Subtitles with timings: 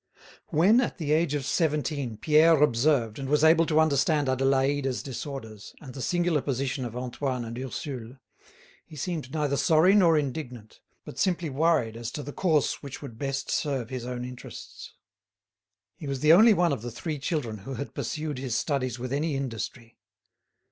[0.47, 5.75] When, at the age of seventeen, Pierre observed and was able to understand Adélaïde's disorders
[5.79, 8.15] and the singular position of Antoine and Ursule,
[8.87, 13.19] he seemed neither sorry nor indignant, but simply worried as to the course which would
[13.19, 14.95] best serve his own interests.
[15.97, 19.13] He was the only one of the three children who had pursued his studies with
[19.13, 19.99] any industry.